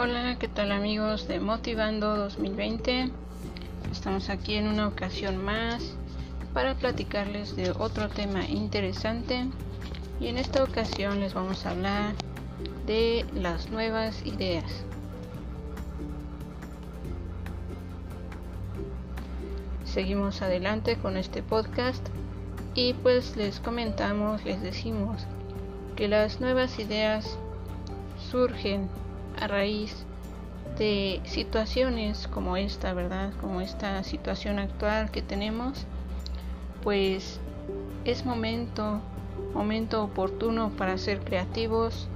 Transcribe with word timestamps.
Hola, 0.00 0.36
¿qué 0.38 0.46
tal 0.46 0.70
amigos 0.70 1.26
de 1.26 1.40
Motivando 1.40 2.16
2020? 2.16 3.10
Estamos 3.90 4.30
aquí 4.30 4.54
en 4.54 4.68
una 4.68 4.86
ocasión 4.86 5.44
más 5.44 5.96
para 6.54 6.76
platicarles 6.76 7.56
de 7.56 7.72
otro 7.72 8.08
tema 8.08 8.44
interesante 8.44 9.48
y 10.20 10.28
en 10.28 10.38
esta 10.38 10.62
ocasión 10.62 11.18
les 11.18 11.34
vamos 11.34 11.66
a 11.66 11.70
hablar 11.70 12.14
de 12.86 13.26
las 13.34 13.70
nuevas 13.70 14.24
ideas. 14.24 14.84
Seguimos 19.84 20.42
adelante 20.42 20.94
con 20.94 21.16
este 21.16 21.42
podcast 21.42 22.06
y 22.76 22.92
pues 22.92 23.36
les 23.36 23.58
comentamos, 23.58 24.44
les 24.44 24.62
decimos 24.62 25.26
que 25.96 26.06
las 26.06 26.40
nuevas 26.40 26.78
ideas 26.78 27.36
surgen 28.30 28.88
a 29.40 29.46
raíz 29.46 30.04
de 30.78 31.20
situaciones 31.24 32.28
como 32.28 32.56
esta, 32.56 32.92
¿verdad? 32.94 33.32
Como 33.40 33.60
esta 33.60 34.02
situación 34.04 34.58
actual 34.58 35.10
que 35.10 35.22
tenemos, 35.22 35.86
pues 36.82 37.40
es 38.04 38.24
momento, 38.24 39.00
momento 39.54 40.04
oportuno 40.04 40.70
para 40.70 40.98
ser 40.98 41.20
creativos, 41.20 42.08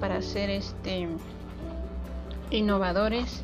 para 0.00 0.20
ser 0.20 0.50
este 0.50 1.08
innovadores, 2.50 3.42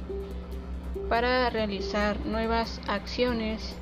para 1.08 1.48
realizar 1.48 2.18
nuevas 2.26 2.80
acciones, 2.86 3.74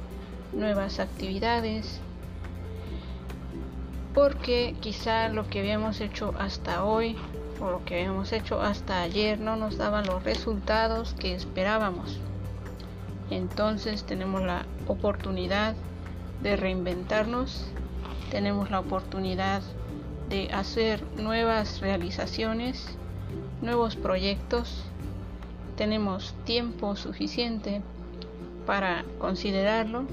nuevas 0.53 1.01
actividades, 1.01 2.01
porque 4.15 4.77
quizá 4.81 5.29
lo 5.29 5.49
que 5.49 5.59
habíamos 5.59 6.01
hecho 6.01 6.33
hasta 6.39 6.85
hoy 6.85 7.17
o 7.61 7.71
lo 7.71 7.85
que 7.85 7.97
habíamos 7.97 8.33
hecho 8.33 8.61
hasta 8.61 9.03
ayer 9.03 9.39
no 9.39 9.57
nos 9.57 9.79
daban 9.79 10.07
los 10.07 10.23
resultados 10.25 11.15
que 11.15 11.35
esperábamos. 11.35 12.21
Entonces 13.31 14.05
tenemos 14.05 14.43
la 14.43 14.67
oportunidad 14.87 15.75
de 16.43 16.57
reinventarnos, 16.57 17.67
tenemos 18.31 18.71
la 18.71 18.81
oportunidad 18.81 19.63
de 20.29 20.51
hacer 20.53 21.03
nuevas 21.17 21.81
realizaciones, 21.81 22.97
nuevos 23.63 23.97
proyectos, 23.97 24.85
tenemos 25.77 26.35
tiempo 26.45 26.97
suficiente 26.97 27.83
para 28.67 29.05
considerarlo, 29.19 30.05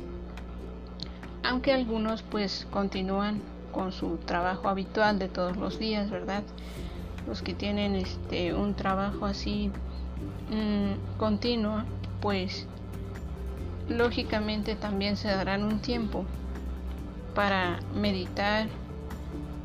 aunque 1.43 1.73
algunos 1.73 2.21
pues 2.21 2.67
continúan 2.71 3.41
con 3.71 3.91
su 3.91 4.17
trabajo 4.17 4.69
habitual 4.69 5.19
de 5.19 5.27
todos 5.27 5.57
los 5.57 5.79
días, 5.79 6.09
¿verdad? 6.09 6.43
Los 7.27 7.41
que 7.41 7.53
tienen 7.53 7.95
este 7.95 8.53
un 8.53 8.73
trabajo 8.73 9.25
así 9.25 9.71
mm, 10.49 11.17
continuo 11.17 11.83
pues 12.21 12.67
lógicamente 13.89 14.75
también 14.75 15.17
se 15.17 15.27
darán 15.29 15.63
un 15.63 15.79
tiempo 15.79 16.25
para 17.35 17.79
meditar 17.95 18.67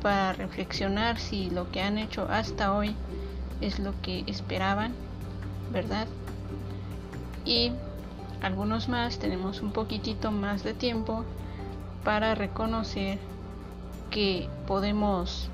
para 0.01 0.33
reflexionar 0.33 1.19
si 1.19 1.49
lo 1.49 1.71
que 1.71 1.81
han 1.81 1.97
hecho 1.97 2.27
hasta 2.29 2.73
hoy 2.73 2.95
es 3.61 3.79
lo 3.79 3.93
que 4.01 4.23
esperaban 4.27 4.93
verdad 5.71 6.07
y 7.45 7.71
algunos 8.41 8.87
más 8.87 9.19
tenemos 9.19 9.61
un 9.61 9.71
poquitito 9.71 10.31
más 10.31 10.63
de 10.63 10.73
tiempo 10.73 11.25
para 12.03 12.35
reconocer 12.35 13.19
que 14.09 14.49
podemos 14.65 15.49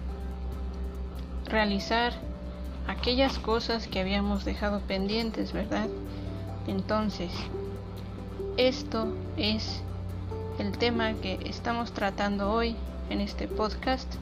realizar 1.56 2.12
aquellas 2.86 3.40
cosas 3.40 3.88
que 3.88 4.02
habíamos 4.02 4.44
dejado 4.44 4.82
pendientes, 4.82 5.54
¿verdad? 5.54 5.88
Entonces, 6.68 7.32
esto 8.58 9.08
es 9.38 9.82
el 10.60 10.78
tema 10.78 11.14
que 11.14 11.40
estamos 11.46 11.94
tratando 11.94 12.52
hoy 12.52 12.76
en 13.10 13.22
este 13.22 13.48
podcast 13.48 14.16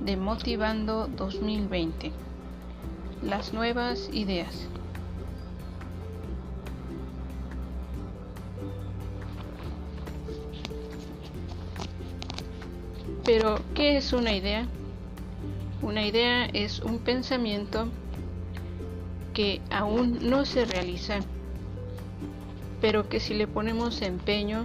de 0.00 0.18
Motivando 0.18 1.06
2020. 1.06 2.12
Las 3.22 3.54
nuevas 3.54 4.10
ideas. 4.12 4.68
Pero, 13.24 13.58
¿qué 13.74 13.96
es 13.96 14.12
una 14.12 14.34
idea? 14.34 14.68
Una 15.84 16.06
idea 16.06 16.46
es 16.46 16.80
un 16.80 16.98
pensamiento 16.98 17.88
que 19.34 19.60
aún 19.70 20.30
no 20.30 20.46
se 20.46 20.64
realiza, 20.64 21.18
pero 22.80 23.10
que 23.10 23.20
si 23.20 23.34
le 23.34 23.46
ponemos 23.46 24.00
empeño, 24.00 24.64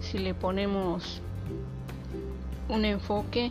si 0.00 0.16
le 0.16 0.32
ponemos 0.32 1.20
un 2.70 2.86
enfoque, 2.86 3.50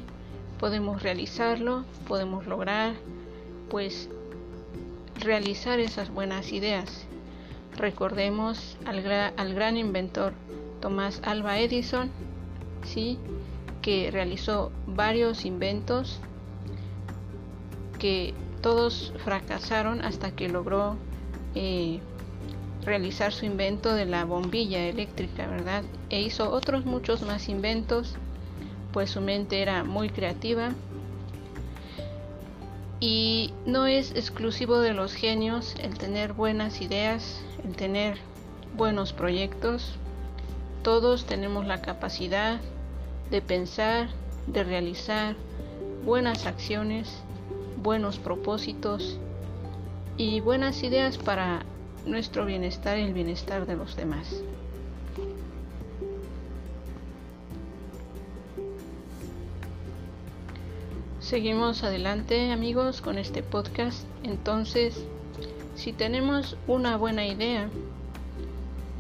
podemos 0.60 1.04
realizarlo, 1.04 1.86
podemos 2.08 2.48
lograr, 2.48 2.96
pues, 3.70 4.10
realizar 5.20 5.80
esas 5.80 6.10
buenas 6.10 6.52
ideas. 6.52 7.06
Recordemos 7.78 8.76
al, 8.86 9.54
gran 9.54 9.78
inventor 9.78 10.34
Tomás 10.82 11.22
Alba 11.24 11.60
Edison, 11.60 12.10
¿sí? 12.84 13.20
que 13.84 14.10
realizó 14.10 14.72
varios 14.88 15.46
inventos 15.46 16.20
que 18.04 18.34
todos 18.62 19.14
fracasaron 19.24 20.04
hasta 20.04 20.32
que 20.32 20.50
logró 20.50 20.98
eh, 21.56 22.02
realizar 22.84 23.32
su 23.32 23.46
invento 23.46 23.96
de 23.96 24.06
la 24.06 24.26
bombilla 24.26 24.90
eléctrica, 24.90 25.48
¿verdad? 25.48 25.86
E 26.10 26.22
hizo 26.22 26.52
otros 26.52 26.84
muchos 26.84 27.22
más 27.22 27.48
inventos, 27.48 28.16
pues 28.92 29.12
su 29.12 29.22
mente 29.22 29.62
era 29.62 29.86
muy 29.86 30.10
creativa. 30.10 30.74
Y 33.00 33.54
no 33.66 33.88
es 33.88 34.12
exclusivo 34.12 34.80
de 34.80 34.94
los 34.94 35.14
genios 35.14 35.74
el 35.80 35.98
tener 35.98 36.34
buenas 36.34 36.82
ideas, 36.82 37.42
el 37.64 37.78
tener 37.78 38.18
buenos 38.76 39.14
proyectos. 39.14 39.96
Todos 40.84 41.24
tenemos 41.24 41.66
la 41.68 41.82
capacidad 41.82 42.60
de 43.32 43.42
pensar, 43.42 44.10
de 44.48 44.66
realizar 44.66 45.38
buenas 46.04 46.46
acciones 46.46 47.24
buenos 47.84 48.18
propósitos 48.18 49.20
y 50.16 50.40
buenas 50.40 50.82
ideas 50.84 51.18
para 51.18 51.66
nuestro 52.06 52.46
bienestar 52.46 52.98
y 52.98 53.02
el 53.02 53.14
bienestar 53.14 53.66
de 53.66 53.76
los 53.76 53.98
demás. 53.98 54.42
Seguimos 61.20 61.84
adelante 61.84 62.52
amigos 62.52 63.02
con 63.02 63.18
este 63.18 63.44
podcast. 63.44 64.06
Entonces, 64.24 65.06
si 65.76 65.92
tenemos 65.92 66.58
una 66.68 66.96
buena 66.96 67.26
idea, 67.28 67.70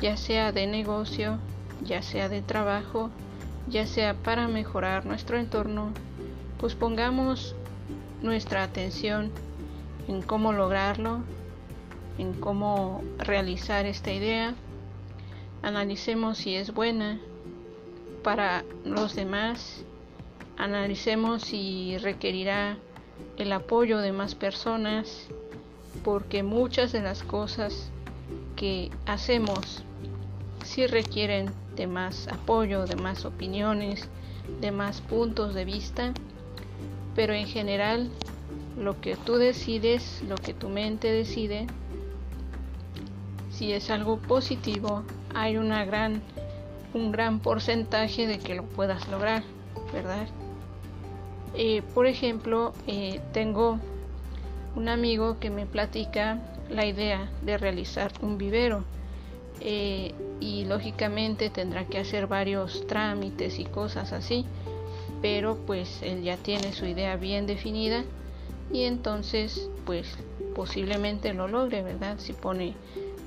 ya 0.01 0.17
sea 0.17 0.51
de 0.51 0.67
negocio, 0.67 1.37
ya 1.85 2.01
sea 2.01 2.27
de 2.27 2.41
trabajo, 2.41 3.11
ya 3.69 3.87
sea 3.87 4.13
para 4.13 4.47
mejorar 4.49 5.05
nuestro 5.05 5.37
entorno, 5.37 5.91
pues 6.59 6.75
pongamos 6.75 7.55
nuestra 8.23 8.63
atención 8.63 9.31
en 10.07 10.21
cómo 10.21 10.53
lograrlo, 10.53 11.19
en 12.17 12.33
cómo 12.33 13.03
realizar 13.19 13.85
esta 13.85 14.11
idea. 14.11 14.55
Analicemos 15.61 16.37
si 16.39 16.55
es 16.55 16.73
buena 16.73 17.19
para 18.23 18.63
los 18.85 19.15
demás. 19.15 19.83
Analicemos 20.57 21.43
si 21.43 21.97
requerirá 21.97 22.77
el 23.37 23.51
apoyo 23.51 23.99
de 23.99 24.13
más 24.13 24.35
personas, 24.35 25.27
porque 26.03 26.43
muchas 26.43 26.91
de 26.91 27.01
las 27.01 27.23
cosas 27.23 27.91
que 28.55 28.89
hacemos 29.05 29.83
sí 30.63 30.87
requieren 30.87 31.51
de 31.75 31.87
más 31.87 32.27
apoyo, 32.27 32.85
de 32.85 32.95
más 32.95 33.25
opiniones, 33.25 34.07
de 34.61 34.71
más 34.71 35.01
puntos 35.01 35.53
de 35.53 35.65
vista 35.65 36.13
pero 37.15 37.33
en 37.33 37.47
general 37.47 38.09
lo 38.77 38.99
que 38.99 39.15
tú 39.15 39.35
decides, 39.35 40.23
lo 40.27 40.35
que 40.35 40.53
tu 40.53 40.69
mente 40.69 41.11
decide, 41.11 41.67
si 43.51 43.71
es 43.71 43.89
algo 43.89 44.17
positivo, 44.17 45.03
hay 45.33 45.57
una 45.57 45.85
gran, 45.85 46.21
un 46.93 47.11
gran 47.11 47.39
porcentaje 47.39 48.27
de 48.27 48.39
que 48.39 48.55
lo 48.55 48.63
puedas 48.63 49.07
lograr, 49.09 49.43
¿verdad? 49.93 50.27
Eh, 51.55 51.83
por 51.93 52.07
ejemplo, 52.07 52.73
eh, 52.87 53.21
tengo 53.31 53.79
un 54.75 54.89
amigo 54.89 55.39
que 55.39 55.51
me 55.51 55.67
platica 55.67 56.39
la 56.69 56.85
idea 56.85 57.29
de 57.43 57.59
realizar 57.59 58.11
un 58.21 58.39
vivero 58.39 58.83
eh, 59.61 60.15
y 60.39 60.65
lógicamente 60.65 61.51
tendrá 61.51 61.85
que 61.85 61.99
hacer 61.99 62.25
varios 62.25 62.87
trámites 62.87 63.59
y 63.59 63.65
cosas 63.65 64.13
así 64.13 64.47
pero 65.23 65.55
pues 65.55 66.01
él 66.01 66.21
ya 66.21 66.35
tiene 66.35 66.73
su 66.73 66.85
idea 66.85 67.15
bien 67.15 67.47
definida 67.47 68.03
y 68.73 68.83
entonces 68.83 69.69
pues 69.85 70.17
posiblemente 70.53 71.33
lo 71.33 71.47
logre, 71.47 71.81
¿verdad? 71.81 72.17
Si 72.19 72.33
pone 72.33 72.73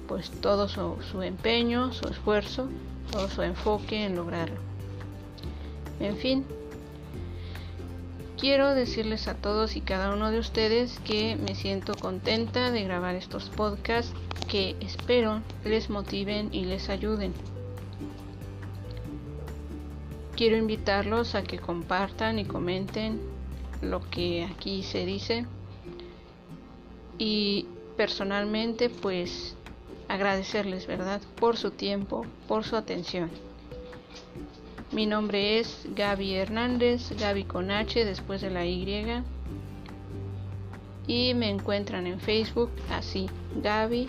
pues 0.07 0.31
todo 0.31 0.69
su, 0.69 0.99
su 1.11 1.23
empeño, 1.23 1.95
su 1.95 2.07
esfuerzo, 2.09 2.69
todo 3.11 3.31
su 3.31 3.41
enfoque 3.41 4.05
en 4.05 4.15
lograrlo. 4.15 4.61
En 5.99 6.19
fin, 6.19 6.45
quiero 8.39 8.75
decirles 8.75 9.27
a 9.27 9.35
todos 9.35 9.75
y 9.75 9.81
cada 9.81 10.13
uno 10.13 10.31
de 10.31 10.39
ustedes 10.39 11.01
que 11.01 11.37
me 11.37 11.55
siento 11.55 11.95
contenta 11.95 12.73
de 12.73 12.85
grabar 12.85 13.15
estos 13.15 13.49
podcasts 13.49 14.13
que 14.49 14.77
espero 14.81 15.41
les 15.65 15.89
motiven 15.89 16.53
y 16.53 16.67
les 16.67 16.91
ayuden. 16.91 17.33
Quiero 20.37 20.57
invitarlos 20.57 21.35
a 21.35 21.43
que 21.43 21.59
compartan 21.59 22.39
y 22.39 22.45
comenten 22.45 23.21
lo 23.81 24.01
que 24.11 24.45
aquí 24.45 24.83
se 24.83 25.07
dice 25.07 25.47
y 27.19 27.67
personalmente 27.97 28.91
pues 28.91 29.57
agradecerles, 30.09 30.87
¿verdad? 30.87 31.23
Por 31.37 31.57
su 31.57 31.71
tiempo, 31.71 32.27
por 32.49 32.65
su 32.65 32.77
atención. 32.77 33.31
Mi 34.93 35.07
nombre 35.07 35.59
es 35.59 35.87
Gaby 35.95 36.35
Hernández, 36.35 37.13
Gaby 37.19 37.45
con 37.45 37.71
H 37.71 38.05
después 38.05 38.41
de 38.41 38.51
la 38.51 38.67
Y. 38.67 38.87
Y 41.07 41.35
me 41.35 41.49
encuentran 41.49 42.07
en 42.07 42.21
Facebook 42.21 42.71
así, 42.91 43.31
Gaby 43.63 44.09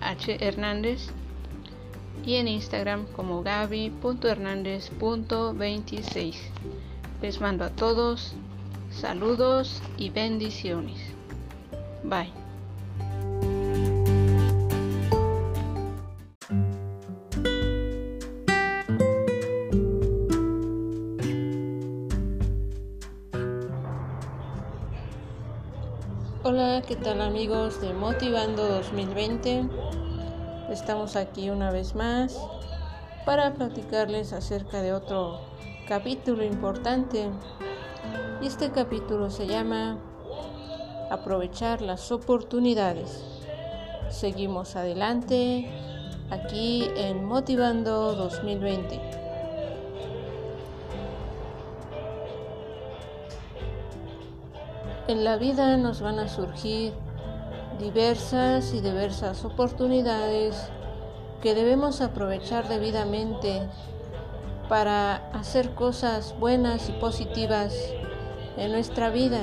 H. 0.00 0.36
Hernández. 0.40 1.10
Y 2.24 2.36
en 2.36 2.48
Instagram 2.48 3.04
como 3.16 3.42
gaby.hernández.26. 3.42 6.34
Les 7.22 7.40
mando 7.40 7.64
a 7.64 7.70
todos 7.70 8.34
saludos 8.90 9.82
y 9.96 10.10
bendiciones. 10.10 10.98
Bye. 12.02 12.32
Hola, 26.42 26.82
¿qué 26.86 26.96
tal 26.96 27.20
amigos 27.20 27.80
de 27.80 27.92
Motivando 27.92 28.66
2020? 28.66 29.64
Estamos 30.70 31.16
aquí 31.16 31.50
una 31.50 31.72
vez 31.72 31.96
más 31.96 32.40
para 33.26 33.54
platicarles 33.54 34.32
acerca 34.32 34.82
de 34.82 34.92
otro 34.92 35.40
capítulo 35.88 36.44
importante. 36.44 37.28
Y 38.40 38.46
este 38.46 38.70
capítulo 38.70 39.30
se 39.30 39.48
llama 39.48 39.98
Aprovechar 41.10 41.82
las 41.82 42.12
oportunidades. 42.12 43.20
Seguimos 44.10 44.76
adelante 44.76 45.68
aquí 46.30 46.88
en 46.94 47.24
Motivando 47.24 48.14
2020. 48.14 49.00
En 55.08 55.24
la 55.24 55.36
vida 55.36 55.76
nos 55.76 56.00
van 56.00 56.20
a 56.20 56.28
surgir 56.28 56.92
diversas 57.80 58.72
y 58.74 58.80
diversas 58.80 59.44
oportunidades 59.44 60.70
que 61.42 61.54
debemos 61.54 62.00
aprovechar 62.00 62.68
debidamente 62.68 63.68
para 64.68 65.16
hacer 65.32 65.74
cosas 65.74 66.34
buenas 66.38 66.88
y 66.88 66.92
positivas 66.92 67.74
en 68.56 68.72
nuestra 68.72 69.10
vida. 69.10 69.40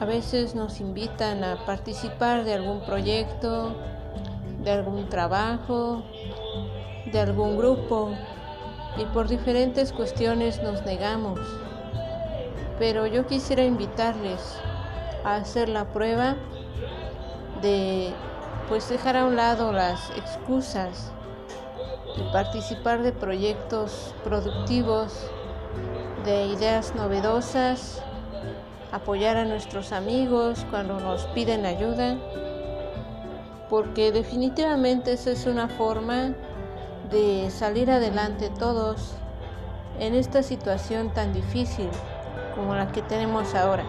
A 0.00 0.04
veces 0.04 0.54
nos 0.54 0.80
invitan 0.80 1.44
a 1.44 1.64
participar 1.64 2.44
de 2.44 2.54
algún 2.54 2.80
proyecto, 2.84 3.76
de 4.64 4.70
algún 4.70 5.08
trabajo, 5.08 6.02
de 7.12 7.20
algún 7.20 7.56
grupo 7.56 8.10
y 8.98 9.04
por 9.12 9.28
diferentes 9.28 9.92
cuestiones 9.92 10.62
nos 10.62 10.84
negamos 10.84 11.38
pero 12.82 13.06
yo 13.06 13.26
quisiera 13.28 13.64
invitarles 13.64 14.58
a 15.24 15.36
hacer 15.36 15.68
la 15.68 15.84
prueba 15.92 16.36
de 17.62 18.12
pues 18.68 18.88
dejar 18.88 19.16
a 19.16 19.24
un 19.24 19.36
lado 19.36 19.72
las 19.72 20.10
excusas 20.10 21.12
y 22.16 22.32
participar 22.32 23.02
de 23.02 23.12
proyectos 23.12 24.14
productivos, 24.24 25.30
de 26.24 26.46
ideas 26.46 26.94
novedosas, 26.94 28.02
apoyar 28.92 29.36
a 29.36 29.44
nuestros 29.44 29.92
amigos 29.92 30.66
cuando 30.70 31.00
nos 31.00 31.24
piden 31.28 31.64
ayuda, 31.64 32.16
porque 33.70 34.12
definitivamente 34.12 35.14
esa 35.14 35.30
es 35.30 35.46
una 35.46 35.68
forma 35.68 36.34
de 37.10 37.50
salir 37.50 37.90
adelante 37.90 38.50
todos 38.50 39.14
en 39.98 40.14
esta 40.14 40.42
situación 40.42 41.12
tan 41.12 41.32
difícil 41.32 41.88
como 42.54 42.74
la 42.74 42.92
que 42.92 43.02
tenemos 43.02 43.54
ahora. 43.54 43.84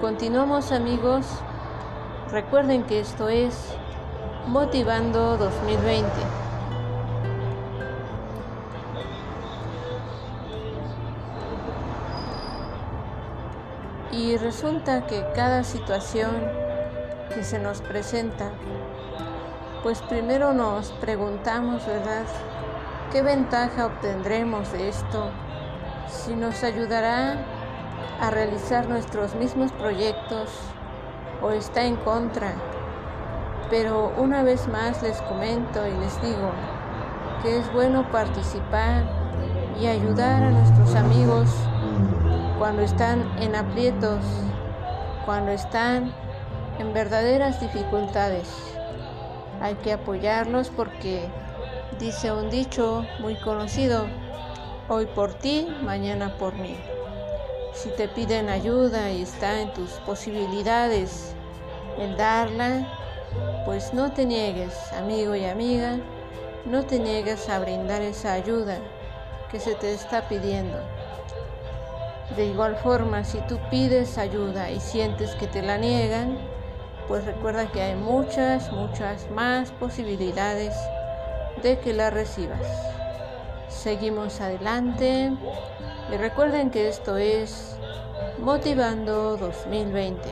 Continuamos 0.00 0.72
amigos, 0.72 1.26
recuerden 2.32 2.84
que 2.84 3.00
esto 3.00 3.28
es 3.28 3.74
Motivando 4.46 5.36
2020. 5.36 6.08
Y 14.12 14.36
resulta 14.38 15.06
que 15.06 15.24
cada 15.34 15.62
situación 15.62 16.30
que 17.34 17.44
se 17.44 17.58
nos 17.58 17.80
presenta, 17.80 18.50
pues 19.82 20.02
primero 20.02 20.52
nos 20.52 20.92
preguntamos, 20.92 21.86
¿verdad? 21.86 22.24
¿Qué 23.12 23.22
ventaja 23.22 23.86
obtendremos 23.86 24.72
de 24.72 24.88
esto? 24.88 25.30
si 26.10 26.34
nos 26.34 26.62
ayudará 26.64 27.36
a 28.20 28.30
realizar 28.30 28.88
nuestros 28.88 29.34
mismos 29.34 29.72
proyectos 29.72 30.50
o 31.42 31.50
está 31.50 31.84
en 31.84 31.96
contra. 31.96 32.54
Pero 33.68 34.12
una 34.16 34.42
vez 34.42 34.68
más 34.68 35.02
les 35.02 35.20
comento 35.22 35.86
y 35.86 35.92
les 35.98 36.20
digo 36.22 36.50
que 37.42 37.58
es 37.58 37.72
bueno 37.72 38.10
participar 38.10 39.04
y 39.80 39.86
ayudar 39.86 40.42
a 40.42 40.50
nuestros 40.50 40.94
amigos 40.94 41.48
cuando 42.58 42.82
están 42.82 43.38
en 43.38 43.54
aprietos, 43.54 44.24
cuando 45.24 45.52
están 45.52 46.12
en 46.78 46.92
verdaderas 46.92 47.60
dificultades. 47.60 48.48
Hay 49.60 49.74
que 49.76 49.92
apoyarlos 49.92 50.70
porque 50.70 51.28
dice 51.98 52.32
un 52.32 52.50
dicho 52.50 53.04
muy 53.20 53.36
conocido, 53.36 54.06
Hoy 54.92 55.06
por 55.06 55.34
ti, 55.34 55.68
mañana 55.84 56.36
por 56.36 56.52
mí. 56.54 56.76
Si 57.72 57.88
te 57.90 58.08
piden 58.08 58.48
ayuda 58.48 59.10
y 59.10 59.22
está 59.22 59.60
en 59.60 59.72
tus 59.72 59.90
posibilidades 60.06 61.34
el 61.98 62.16
darla, 62.16 62.86
pues 63.64 63.94
no 63.94 64.12
te 64.12 64.26
niegues, 64.26 64.74
amigo 64.92 65.34
y 65.34 65.44
amiga, 65.44 65.98
no 66.66 66.84
te 66.84 66.98
niegues 66.98 67.48
a 67.48 67.58
brindar 67.58 68.02
esa 68.02 68.32
ayuda 68.32 68.78
que 69.50 69.60
se 69.60 69.74
te 69.74 69.92
está 69.92 70.28
pidiendo. 70.28 70.78
De 72.36 72.46
igual 72.46 72.76
forma, 72.76 73.24
si 73.24 73.38
tú 73.42 73.58
pides 73.70 74.18
ayuda 74.18 74.70
y 74.70 74.80
sientes 74.80 75.34
que 75.34 75.46
te 75.46 75.62
la 75.62 75.78
niegan, 75.78 76.38
pues 77.08 77.24
recuerda 77.24 77.72
que 77.72 77.82
hay 77.82 77.96
muchas, 77.96 78.70
muchas 78.72 79.30
más 79.30 79.70
posibilidades 79.72 80.74
de 81.62 81.78
que 81.80 81.92
la 81.92 82.10
recibas. 82.10 82.89
Seguimos 83.70 84.40
adelante 84.40 85.32
y 86.12 86.16
recuerden 86.16 86.70
que 86.70 86.88
esto 86.88 87.16
es 87.16 87.76
Motivando 88.38 89.36
2020. 89.36 90.28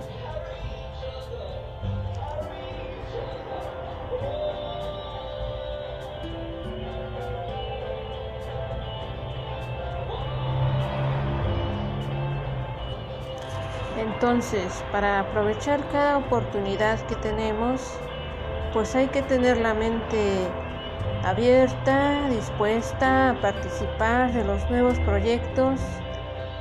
Entonces, 13.96 14.84
para 14.90 15.20
aprovechar 15.20 15.80
cada 15.90 16.18
oportunidad 16.18 16.98
que 17.06 17.14
tenemos, 17.16 17.80
pues 18.72 18.94
hay 18.94 19.08
que 19.08 19.22
tener 19.22 19.58
la 19.58 19.74
mente 19.74 20.48
abierta, 21.28 22.26
dispuesta 22.30 23.30
a 23.30 23.40
participar 23.42 24.32
de 24.32 24.44
los 24.44 24.68
nuevos 24.70 24.98
proyectos, 25.00 25.78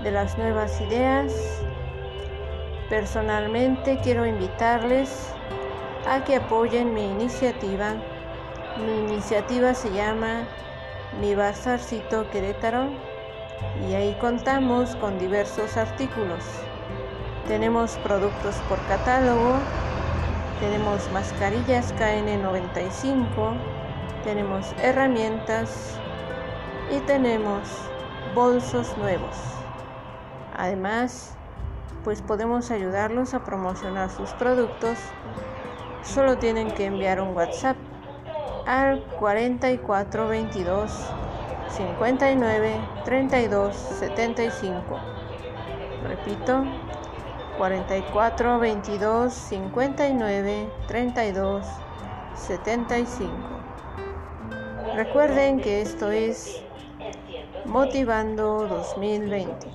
de 0.04 0.12
las 0.12 0.38
nuevas 0.38 0.82
ideas. 0.82 1.64
Personalmente 2.90 3.98
quiero 4.04 4.26
invitarles 4.26 5.34
a 6.06 6.22
que 6.26 6.36
apoyen 6.36 6.94
mi 6.94 7.06
iniciativa. 7.06 7.96
Mi 8.86 9.14
iniciativa 9.14 9.74
se 9.74 9.90
llama 9.94 10.46
Mi 11.22 11.34
Bazarcito 11.34 12.30
Querétaro 12.30 12.90
y 13.90 13.94
ahí 13.94 14.18
contamos 14.20 14.98
con 14.98 15.18
diversos 15.18 15.78
artículos. 15.78 16.44
Tenemos 17.48 17.98
productos 18.00 18.56
por 18.68 18.80
catálogo, 18.88 19.54
tenemos 20.60 21.10
mascarillas 21.14 21.96
KN95, 21.96 23.56
tenemos 24.28 24.76
herramientas 24.84 25.98
y 26.92 27.00
tenemos 27.00 27.62
bolsos 28.36 28.98
nuevos. 28.98 29.38
Además, 30.58 31.34
pues 32.04 32.22
podemos 32.22 32.70
ayudarlos 32.70 33.34
a 33.34 33.46
promocionar 33.46 34.10
sus 34.10 34.32
productos. 34.32 34.98
Solo 36.04 36.38
tienen 36.38 36.72
que 36.72 36.88
enviar 36.88 37.22
un 37.22 37.34
WhatsApp 37.38 37.78
al 38.66 39.02
4422 39.18 40.92
59 41.70 42.82
32 43.06 43.76
75. 43.78 45.00
Repito, 46.06 46.66
44 47.58 48.60
22 48.60 49.34
59 49.34 50.70
32 50.86 51.66
75. 52.36 53.57
Recuerden 54.98 55.62
que 55.62 55.82
esto 55.82 56.10
es 56.10 56.64
Motivando 57.66 58.68
2020. 58.68 59.68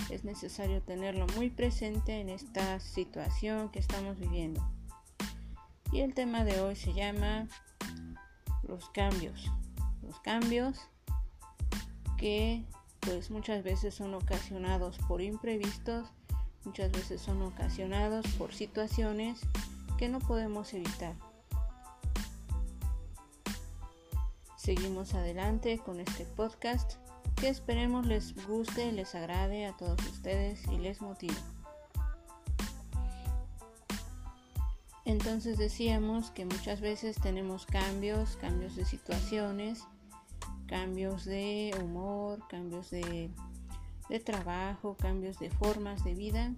es 0.10 0.24
necesario 0.24 0.82
tenerlo 0.82 1.28
muy 1.36 1.50
presente 1.50 2.20
en 2.20 2.30
esta 2.30 2.80
situación 2.80 3.70
que 3.70 3.80
estamos 3.80 4.20
viviendo. 4.20 4.62
Y 5.92 6.02
el 6.02 6.14
tema 6.14 6.44
de 6.44 6.60
hoy 6.60 6.76
se 6.76 6.94
llama 6.94 7.48
los 8.64 8.90
cambios 8.90 9.50
los 10.10 10.20
cambios 10.22 10.80
que 12.18 12.66
pues 13.00 13.30
muchas 13.32 13.64
veces 13.64 13.94
son 13.94 14.14
ocasionados 14.16 14.98
por 15.08 15.22
imprevistos, 15.22 16.10
muchas 16.66 16.92
veces 16.92 17.22
son 17.22 17.42
ocasionados 17.44 18.26
por 18.38 18.54
situaciones 18.54 19.40
que 20.00 20.08
no 20.08 20.20
podemos 20.20 20.74
evitar. 20.74 21.14
Seguimos 24.56 25.14
adelante 25.14 25.78
con 25.80 26.00
este 26.00 26.24
podcast 26.24 26.94
que 27.36 27.50
esperemos 27.50 28.06
les 28.06 28.34
guste, 28.48 28.94
les 28.94 29.14
agrade 29.14 29.66
a 29.66 29.76
todos 29.76 30.02
ustedes 30.06 30.66
y 30.72 30.78
les 30.78 31.02
motive. 31.02 31.36
Entonces 35.04 35.58
decíamos 35.58 36.32
que 36.32 36.46
muchas 36.46 36.80
veces 36.80 37.18
tenemos 37.20 37.66
cambios, 37.66 38.38
cambios 38.38 38.78
de 38.78 38.86
situaciones, 38.86 39.84
cambios 40.68 41.26
de 41.26 41.78
humor, 41.84 42.40
cambios 42.48 42.90
de, 42.90 43.32
trabajo, 44.24 44.96
cambios 44.96 45.40
de 45.40 45.50
formas 45.50 46.06
de 46.06 46.14
vida, 46.14 46.54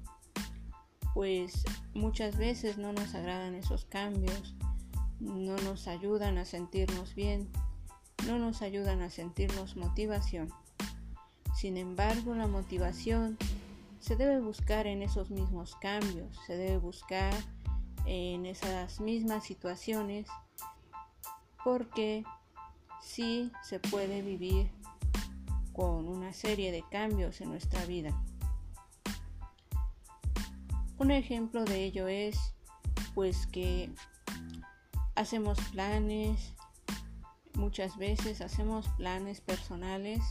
pues 1.13 1.63
muchas 1.93 2.37
veces 2.37 2.77
no 2.77 2.93
nos 2.93 3.13
agradan 3.15 3.55
esos 3.55 3.85
cambios, 3.85 4.55
no 5.19 5.55
nos 5.57 5.87
ayudan 5.87 6.37
a 6.37 6.45
sentirnos 6.45 7.15
bien, 7.15 7.49
no 8.27 8.39
nos 8.39 8.61
ayudan 8.61 9.01
a 9.01 9.09
sentirnos 9.09 9.75
motivación. 9.75 10.51
Sin 11.55 11.77
embargo, 11.77 12.33
la 12.33 12.47
motivación 12.47 13.37
se 13.99 14.15
debe 14.15 14.39
buscar 14.39 14.87
en 14.87 15.03
esos 15.03 15.29
mismos 15.29 15.75
cambios, 15.75 16.35
se 16.47 16.57
debe 16.57 16.77
buscar 16.77 17.33
en 18.05 18.45
esas 18.45 18.99
mismas 18.99 19.43
situaciones 19.43 20.27
porque 21.63 22.23
sí 23.01 23.51
se 23.63 23.79
puede 23.79 24.21
vivir 24.21 24.71
con 25.73 26.07
una 26.07 26.33
serie 26.33 26.71
de 26.71 26.83
cambios 26.89 27.41
en 27.41 27.49
nuestra 27.49 27.85
vida. 27.85 28.19
Un 31.01 31.09
ejemplo 31.09 31.65
de 31.65 31.83
ello 31.83 32.07
es 32.07 32.53
pues 33.15 33.47
que 33.47 33.89
hacemos 35.15 35.57
planes, 35.71 36.53
muchas 37.55 37.97
veces 37.97 38.39
hacemos 38.39 38.87
planes 38.99 39.41
personales 39.41 40.21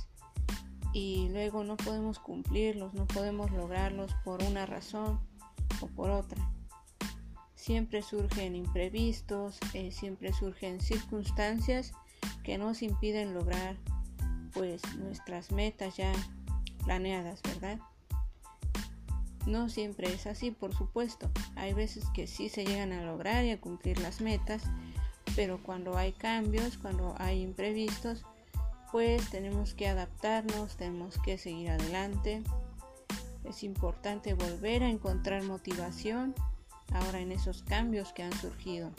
y 0.93 1.29
luego 1.31 1.65
no 1.65 1.77
podemos 1.77 2.21
cumplirlos, 2.21 2.95
no 2.95 3.05
podemos 3.09 3.51
lograrlos 3.51 4.15
por 4.23 4.45
una 4.45 4.65
razón 4.65 5.19
o 5.81 5.89
por 5.89 6.09
otra. 6.11 6.39
Siempre 7.57 8.01
surgen 8.01 8.55
imprevistos, 8.55 9.59
eh, 9.75 9.91
siempre 9.91 10.33
surgen 10.33 10.81
circunstancias 10.81 11.91
que 12.45 12.59
nos 12.59 12.83
impiden 12.83 13.35
lograr 13.35 13.77
pues 14.53 14.83
nuestras 14.99 15.51
metas 15.51 15.97
ya 15.97 16.13
planeadas, 16.85 17.43
¿verdad? 17.43 17.81
No 19.47 19.69
siempre 19.69 20.13
es 20.13 20.27
así, 20.27 20.51
por 20.51 20.75
supuesto. 20.75 21.31
Hay 21.57 21.73
veces 21.73 22.05
que 22.15 22.27
sí 22.27 22.49
se 22.49 22.65
llegan 22.65 22.93
a 22.93 23.05
lograr 23.05 23.45
y 23.45 23.51
a 23.51 23.61
cumplir 23.61 23.99
las 24.01 24.21
metas, 24.21 24.63
pero 25.35 25.63
cuando 25.63 25.97
hay 25.97 26.13
cambios, 26.13 26.77
cuando 26.77 27.15
hay 27.19 27.43
imprevistos, 27.43 28.25
pues 28.93 29.31
tenemos 29.31 29.75
que 29.75 29.89
adaptarnos, 29.89 30.77
tenemos 30.77 31.19
que 31.19 31.39
seguir 31.39 31.71
adelante. 31.71 32.43
Es 33.45 33.63
importante 33.63 34.35
volver 34.35 34.83
a 34.83 34.89
encontrar 34.89 35.43
motivación 35.45 36.35
ahora 36.93 37.21
en 37.21 37.33
esos 37.33 37.63
cambios 37.63 38.13
que 38.13 38.23
han 38.23 38.33
surgido. 38.33 38.91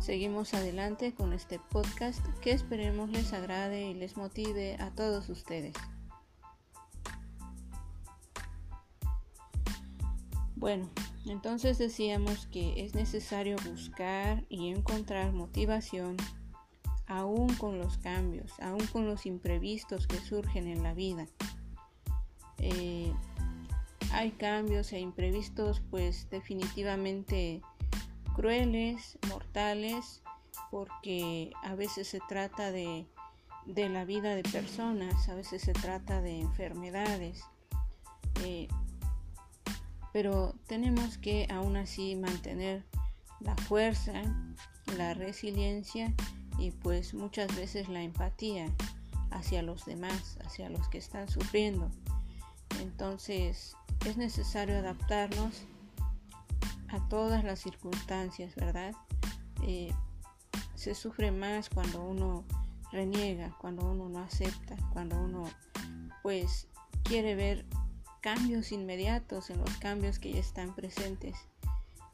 Seguimos 0.00 0.54
adelante 0.54 1.12
con 1.14 1.32
este 1.32 1.58
podcast 1.58 2.24
que 2.40 2.52
esperemos 2.52 3.10
les 3.10 3.32
agrade 3.32 3.90
y 3.90 3.94
les 3.94 4.16
motive 4.16 4.76
a 4.80 4.90
todos 4.90 5.28
ustedes. 5.28 5.74
Bueno, 10.60 10.90
entonces 11.24 11.78
decíamos 11.78 12.46
que 12.48 12.84
es 12.84 12.94
necesario 12.94 13.56
buscar 13.66 14.44
y 14.50 14.68
encontrar 14.68 15.32
motivación 15.32 16.18
aún 17.06 17.48
con 17.54 17.78
los 17.78 17.96
cambios, 17.96 18.52
aún 18.60 18.86
con 18.88 19.06
los 19.06 19.24
imprevistos 19.24 20.06
que 20.06 20.18
surgen 20.18 20.68
en 20.68 20.82
la 20.82 20.92
vida. 20.92 21.26
Eh, 22.58 23.10
hay 24.12 24.32
cambios 24.32 24.92
e 24.92 25.00
imprevistos 25.00 25.80
pues 25.90 26.28
definitivamente 26.28 27.62
crueles, 28.36 29.18
mortales, 29.30 30.22
porque 30.70 31.52
a 31.62 31.74
veces 31.74 32.06
se 32.06 32.20
trata 32.28 32.70
de, 32.70 33.06
la 33.64 34.04
vida 34.04 34.34
de 34.34 34.42
personas, 34.42 35.26
a 35.30 35.34
veces 35.34 35.62
se 35.62 35.72
trata 35.72 36.20
de 36.20 36.38
enfermedades, 36.38 37.44
eh, 38.44 38.68
pero 40.12 40.54
tenemos 40.66 41.18
que 41.18 41.46
aún 41.50 41.76
así 41.76 42.16
mantener 42.16 42.84
la 43.40 43.56
fuerza, 43.56 44.22
la 44.96 45.14
resiliencia 45.14 46.12
y 46.58 46.70
pues 46.72 47.14
muchas 47.14 47.54
veces 47.56 47.88
la 47.88 48.02
empatía 48.02 48.70
hacia 49.30 49.62
los 49.62 49.84
demás, 49.84 50.38
hacia 50.44 50.68
los 50.68 50.88
que 50.88 50.98
están 50.98 51.28
sufriendo. 51.28 51.90
Entonces 52.80 53.76
es 54.06 54.16
necesario 54.16 54.78
adaptarnos 54.78 55.62
a 56.88 57.00
todas 57.08 57.44
las 57.44 57.60
circunstancias, 57.60 58.54
¿verdad? 58.56 58.92
Eh, 59.62 59.92
se 60.74 60.94
sufre 60.94 61.30
más 61.30 61.68
cuando 61.68 62.02
uno 62.02 62.44
reniega, 62.90 63.54
cuando 63.58 63.90
uno 63.90 64.08
no 64.08 64.18
acepta, 64.20 64.76
cuando 64.92 65.20
uno 65.20 65.44
pues 66.22 66.66
quiere 67.04 67.34
ver 67.34 67.64
cambios 68.20 68.72
inmediatos 68.72 69.50
en 69.50 69.58
los 69.58 69.76
cambios 69.78 70.18
que 70.18 70.32
ya 70.32 70.40
están 70.40 70.74
presentes 70.74 71.36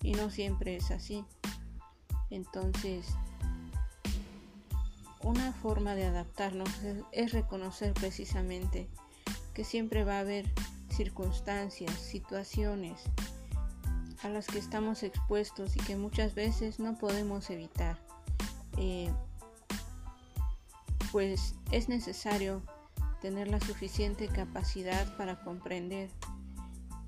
y 0.02 0.12
no 0.12 0.30
siempre 0.30 0.76
es 0.76 0.90
así. 0.90 1.24
Entonces, 2.30 3.06
una 5.20 5.52
forma 5.52 5.94
de 5.94 6.06
adaptarnos 6.06 6.70
es, 7.12 7.32
reconocer 7.32 7.94
precisamente 7.94 8.88
que 9.54 9.64
siempre 9.64 10.04
va 10.04 10.18
a 10.18 10.20
haber 10.20 10.46
circunstancias, 10.90 11.92
situaciones 11.98 13.00
a 14.22 14.28
las 14.28 14.46
que 14.46 14.58
estamos 14.58 15.02
expuestos 15.02 15.76
y 15.76 15.80
que 15.80 15.96
muchas 15.96 16.34
veces 16.34 16.78
no 16.78 16.96
podemos 16.96 17.50
evitar. 17.50 17.98
Eh, 18.76 19.12
pues 21.12 21.54
es 21.72 21.88
necesario 21.88 22.62
tener 23.26 23.48
la 23.48 23.58
suficiente 23.58 24.28
capacidad 24.28 25.16
para 25.16 25.40
comprender 25.42 26.10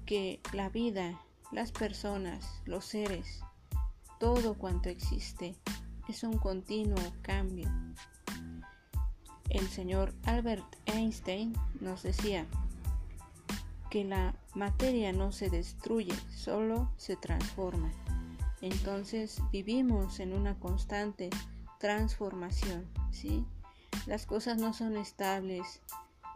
que 0.04 0.40
la 0.52 0.68
vida, 0.68 1.22
las 1.52 1.70
personas, 1.70 2.60
los 2.64 2.86
seres, 2.86 3.44
todo 4.18 4.54
cuanto 4.54 4.88
existe 4.88 5.54
es 6.08 6.24
un 6.24 6.36
continuo 6.38 6.98
cambio. 7.22 7.70
El 9.48 9.68
señor 9.68 10.12
Albert 10.24 10.64
Einstein 10.86 11.54
nos 11.80 12.02
decía 12.02 12.48
que 13.88 14.02
la 14.02 14.34
materia 14.56 15.12
no 15.12 15.30
se 15.30 15.50
destruye, 15.50 16.16
solo 16.34 16.90
se 16.96 17.14
transforma. 17.14 17.92
Entonces 18.60 19.40
vivimos 19.52 20.18
en 20.18 20.32
una 20.32 20.58
constante 20.58 21.30
transformación, 21.78 22.88
¿sí? 23.12 23.46
Las 24.06 24.26
cosas 24.26 24.58
no 24.58 24.72
son 24.72 24.96
estables 24.96 25.80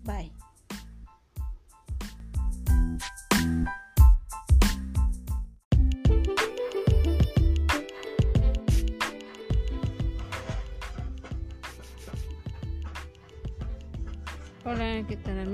Bye. 0.05 0.31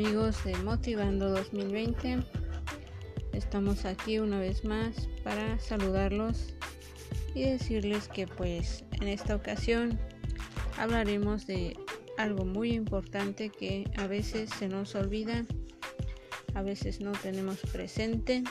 Amigos 0.06 0.44
de 0.44 0.54
Motivando 0.58 1.30
2020? 1.30 2.18
Estamos 3.32 3.84
aquí 3.84 4.20
una 4.20 4.38
vez 4.38 4.64
más 4.64 5.08
para 5.24 5.58
saludarlos 5.58 6.54
y 7.34 7.42
decirles 7.42 8.06
que 8.06 8.28
pues 8.28 8.84
en 9.00 9.08
esta 9.08 9.34
ocasión 9.34 9.98
hablaremos 10.78 11.48
de 11.48 11.76
algo 12.18 12.44
muy 12.44 12.72
importante 12.72 13.50
que 13.50 13.90
a 13.96 14.06
veces 14.06 14.50
se 14.50 14.68
nos 14.68 14.94
olvida, 14.94 15.44
a 16.54 16.62
veces 16.62 17.00
no 17.00 17.10
tenemos 17.10 17.58
presente 17.72 18.44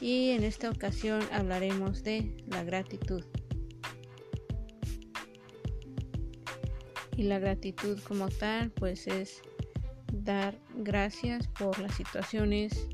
y 0.00 0.30
en 0.30 0.42
esta 0.42 0.68
ocasión 0.68 1.22
hablaremos 1.30 2.02
de 2.02 2.34
la 2.48 2.64
gratitud. 2.64 3.22
Y 7.16 7.22
la 7.22 7.38
gratitud 7.38 8.00
como 8.00 8.28
tal, 8.30 8.70
pues 8.72 9.06
es 9.06 9.42
dar 10.12 10.58
gracias 10.76 11.46
por 11.48 11.78
las 11.78 11.94
situaciones 11.94 12.88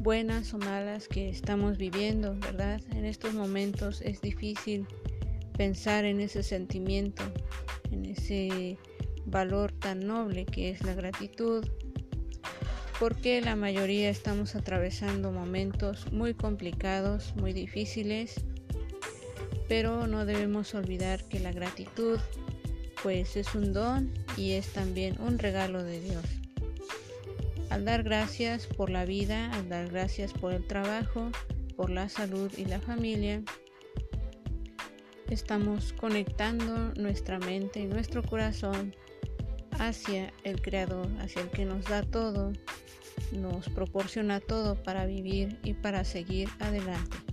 buenas 0.00 0.52
o 0.54 0.58
malas 0.58 1.08
que 1.08 1.28
estamos 1.28 1.78
viviendo, 1.78 2.34
¿verdad? 2.40 2.80
En 2.90 3.04
estos 3.04 3.34
momentos 3.34 4.00
es 4.02 4.20
difícil 4.20 4.86
pensar 5.56 6.04
en 6.04 6.20
ese 6.20 6.42
sentimiento, 6.42 7.22
en 7.90 8.06
ese 8.06 8.78
valor 9.26 9.72
tan 9.72 10.00
noble 10.06 10.44
que 10.44 10.70
es 10.70 10.82
la 10.82 10.94
gratitud, 10.94 11.66
porque 12.98 13.40
la 13.40 13.56
mayoría 13.56 14.10
estamos 14.10 14.54
atravesando 14.54 15.30
momentos 15.30 16.10
muy 16.12 16.34
complicados, 16.34 17.34
muy 17.36 17.52
difíciles 17.52 18.44
pero 19.72 20.06
no 20.06 20.26
debemos 20.26 20.74
olvidar 20.74 21.24
que 21.24 21.40
la 21.40 21.50
gratitud 21.50 22.18
pues 23.02 23.36
es 23.36 23.54
un 23.54 23.72
don 23.72 24.12
y 24.36 24.52
es 24.52 24.68
también 24.68 25.20
un 25.20 25.38
regalo 25.38 25.82
de 25.82 26.00
Dios. 26.00 26.24
Al 27.70 27.84
dar 27.84 28.02
gracias 28.02 28.66
por 28.66 28.90
la 28.90 29.04
vida, 29.04 29.50
al 29.52 29.68
dar 29.68 29.88
gracias 29.88 30.32
por 30.32 30.52
el 30.52 30.66
trabajo, 30.66 31.30
por 31.76 31.90
la 31.90 32.08
salud 32.08 32.50
y 32.56 32.66
la 32.66 32.80
familia, 32.80 33.42
estamos 35.30 35.94
conectando 35.94 36.92
nuestra 36.94 37.38
mente 37.38 37.80
y 37.80 37.86
nuestro 37.86 38.22
corazón 38.22 38.94
hacia 39.78 40.32
el 40.44 40.60
Creador, 40.60 41.08
hacia 41.20 41.42
el 41.42 41.48
que 41.48 41.64
nos 41.64 41.86
da 41.86 42.02
todo, 42.02 42.52
nos 43.32 43.68
proporciona 43.70 44.40
todo 44.40 44.80
para 44.82 45.06
vivir 45.06 45.58
y 45.64 45.72
para 45.72 46.04
seguir 46.04 46.48
adelante. 46.60 47.31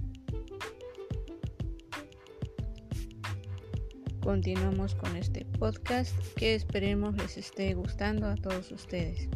Continuamos 4.29 4.93
con 4.93 5.15
este 5.15 5.43
podcast 5.43 6.15
que 6.35 6.53
esperemos 6.53 7.17
les 7.17 7.35
esté 7.35 7.73
gustando 7.73 8.27
a 8.27 8.35
todos 8.35 8.71
ustedes. 8.71 9.27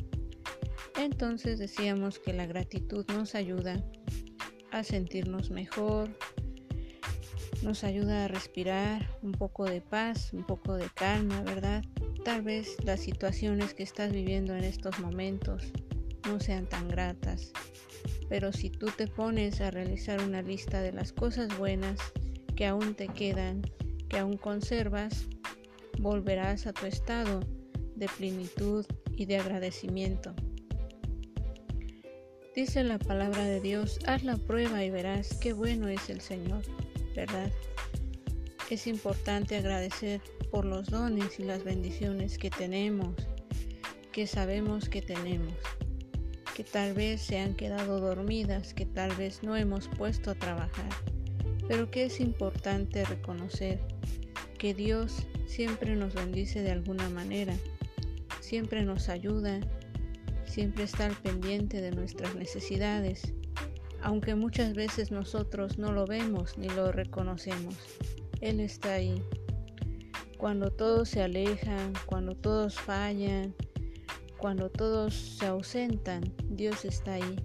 Entonces 0.95 1.57
decíamos 1.57 2.19
que 2.19 2.31
la 2.31 2.45
gratitud 2.45 3.03
nos 3.07 3.33
ayuda 3.33 3.83
a 4.69 4.83
sentirnos 4.83 5.49
mejor, 5.49 6.15
nos 7.63 7.83
ayuda 7.83 8.25
a 8.25 8.27
respirar 8.27 9.09
un 9.23 9.31
poco 9.31 9.65
de 9.65 9.81
paz, 9.81 10.31
un 10.31 10.43
poco 10.43 10.75
de 10.75 10.85
calma, 10.93 11.41
¿verdad? 11.41 11.83
Tal 12.23 12.43
vez 12.43 12.77
las 12.85 12.99
situaciones 12.99 13.73
que 13.73 13.81
estás 13.81 14.11
viviendo 14.11 14.55
en 14.55 14.63
estos 14.63 14.99
momentos 14.99 15.73
no 16.27 16.39
sean 16.39 16.67
tan 16.67 16.87
gratas, 16.87 17.51
pero 18.29 18.53
si 18.53 18.69
tú 18.69 18.91
te 18.95 19.07
pones 19.07 19.59
a 19.59 19.71
realizar 19.71 20.21
una 20.21 20.43
lista 20.43 20.83
de 20.83 20.93
las 20.93 21.13
cosas 21.13 21.57
buenas 21.57 21.99
que 22.55 22.67
aún 22.67 22.93
te 22.93 23.07
quedan 23.07 23.63
aún 24.17 24.37
conservas, 24.37 25.25
volverás 25.99 26.67
a 26.67 26.73
tu 26.73 26.85
estado 26.85 27.41
de 27.95 28.07
plenitud 28.07 28.85
y 29.15 29.25
de 29.25 29.37
agradecimiento. 29.37 30.33
Dice 32.55 32.83
la 32.83 32.99
palabra 32.99 33.45
de 33.45 33.59
Dios, 33.59 33.99
haz 34.05 34.23
la 34.23 34.37
prueba 34.37 34.83
y 34.83 34.91
verás 34.91 35.37
qué 35.41 35.53
bueno 35.53 35.87
es 35.87 36.09
el 36.09 36.21
Señor, 36.21 36.61
¿verdad? 37.15 37.51
Es 38.69 38.85
importante 38.85 39.57
agradecer 39.57 40.21
por 40.51 40.65
los 40.65 40.89
dones 40.89 41.39
y 41.39 41.43
las 41.43 41.63
bendiciones 41.63 42.37
que 42.37 42.51
tenemos, 42.51 43.15
que 44.11 44.27
sabemos 44.27 44.87
que 44.87 45.01
tenemos, 45.01 45.55
que 46.55 46.63
tal 46.63 46.93
vez 46.93 47.21
se 47.21 47.39
han 47.39 47.55
quedado 47.55 47.99
dormidas, 47.99 48.75
que 48.75 48.85
tal 48.85 49.15
vez 49.15 49.41
no 49.41 49.57
hemos 49.57 49.87
puesto 49.87 50.29
a 50.29 50.35
trabajar, 50.35 50.89
pero 51.73 51.89
que 51.89 52.05
es 52.05 52.19
importante 52.19 53.03
reconocer 53.03 53.79
que 54.59 54.75
Dios 54.75 55.25
siempre 55.47 55.95
nos 55.95 56.13
bendice 56.13 56.61
de 56.61 56.69
alguna 56.69 57.09
manera, 57.09 57.55
siempre 58.41 58.83
nos 58.83 59.09
ayuda, 59.09 59.59
siempre 60.45 60.83
está 60.83 61.07
al 61.07 61.15
pendiente 61.15 61.81
de 61.81 61.89
nuestras 61.89 62.35
necesidades, 62.35 63.33
aunque 64.03 64.35
muchas 64.35 64.75
veces 64.75 65.09
nosotros 65.09 65.79
no 65.79 65.91
lo 65.91 66.05
vemos 66.05 66.59
ni 66.59 66.69
lo 66.69 66.91
reconocemos. 66.91 67.75
Él 68.39 68.59
está 68.59 68.93
ahí. 68.93 69.19
Cuando 70.37 70.69
todos 70.69 71.09
se 71.09 71.23
alejan, 71.23 71.93
cuando 72.05 72.35
todos 72.35 72.79
fallan, 72.79 73.55
cuando 74.37 74.69
todos 74.69 75.15
se 75.15 75.47
ausentan, 75.47 76.21
Dios 76.51 76.85
está 76.85 77.13
ahí, 77.13 77.35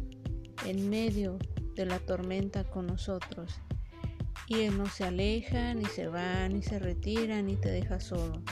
en 0.67 0.91
medio 0.91 1.39
de 1.77 1.87
la 1.87 1.99
tormenta 1.99 2.65
con 2.65 2.89
nosotros. 2.89 3.59
Y 4.49 4.61
Él 4.63 4.79
no 4.79 4.87
se 4.87 5.05
aleja, 5.05 5.75
ni 5.75 5.85
se 5.85 6.09
va, 6.09 6.49
ni 6.49 6.63
se 6.63 6.79
retira, 6.79 7.43
ni 7.43 7.57
te 7.57 7.71
deja 7.71 8.01
solo. 8.01 8.43